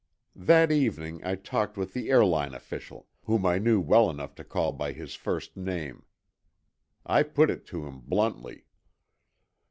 That 0.41 0.71
evening 0.71 1.21
I 1.23 1.35
talked 1.35 1.77
with 1.77 1.93
the 1.93 2.09
airline 2.09 2.55
official, 2.55 3.07
whom 3.25 3.45
I 3.45 3.59
knew 3.59 3.79
well 3.79 4.09
enough 4.09 4.33
to 4.37 4.43
call 4.43 4.71
by 4.71 4.93
his 4.93 5.13
first 5.13 5.55
name. 5.55 6.05
I 7.05 7.21
put 7.21 7.51
it 7.51 7.67
to 7.67 7.85
him 7.85 7.99
bluntly. 7.99 8.65